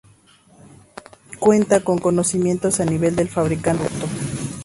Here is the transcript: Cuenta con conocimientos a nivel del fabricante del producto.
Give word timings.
Cuenta 1.39 1.81
con 1.81 1.99
conocimientos 1.99 2.79
a 2.79 2.85
nivel 2.85 3.15
del 3.15 3.29
fabricante 3.29 3.83
del 3.83 3.91
producto. 3.99 4.17